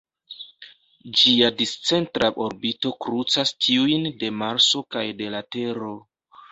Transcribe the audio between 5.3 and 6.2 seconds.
la Tero.